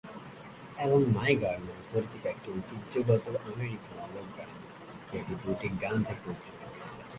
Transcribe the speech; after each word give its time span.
এবং 0.77 0.99
"my 1.15 1.33
girl" 1.35 1.63
নামে 1.67 1.85
পরিচিত, 1.91 2.23
একটি 2.25 2.47
ঐতিহ্যগত 2.51 3.25
আমেরিকান 3.45 3.97
লোক 4.13 4.27
গান, 4.37 4.49
যেটি 5.09 5.33
দুটি 5.43 5.67
গান 5.81 5.95
থেকে 6.03 6.25
উদ্ভূত। 6.29 6.61